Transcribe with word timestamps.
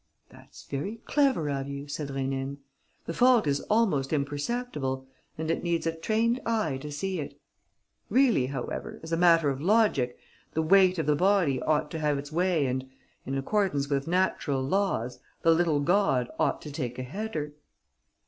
"That's 0.29 0.63
very 0.63 0.95
clever 1.05 1.47
of 1.51 1.67
you," 1.67 1.87
said 1.87 2.07
Rénine. 2.09 2.57
"The 3.05 3.13
fault 3.13 3.45
is 3.45 3.61
almost 3.69 4.11
imperceptible 4.11 5.05
and 5.37 5.51
it 5.51 5.61
needs 5.61 5.85
a 5.85 5.95
trained 5.95 6.41
eye 6.43 6.77
to 6.77 6.91
see 6.91 7.19
it. 7.19 7.39
Really, 8.09 8.47
however, 8.47 8.99
as 9.03 9.11
a 9.11 9.15
matter 9.15 9.51
of 9.51 9.61
logic, 9.61 10.17
the 10.53 10.63
weight 10.63 10.97
of 10.97 11.05
the 11.05 11.15
body 11.15 11.61
ought 11.61 11.91
to 11.91 11.99
have 11.99 12.17
its 12.17 12.31
way 12.31 12.65
and, 12.65 12.89
in 13.27 13.37
accordance 13.37 13.89
with 13.89 14.07
natural 14.07 14.63
laws, 14.63 15.19
the 15.43 15.51
little 15.53 15.79
god 15.81 16.31
ought 16.39 16.63
to 16.63 16.71
take 16.71 16.97
a 16.97 17.03
header." 17.03 17.53